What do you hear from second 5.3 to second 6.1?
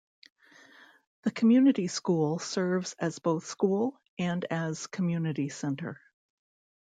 centre.